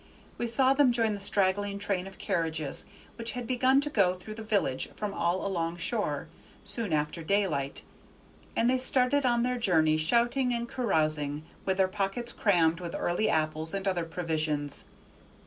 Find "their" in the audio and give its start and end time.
9.43-9.59, 11.77-11.87